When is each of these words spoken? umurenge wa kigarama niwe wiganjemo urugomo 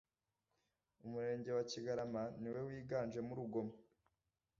umurenge 1.05 1.49
wa 1.57 1.63
kigarama 1.71 2.23
niwe 2.41 2.61
wiganjemo 2.67 3.29
urugomo 3.33 3.73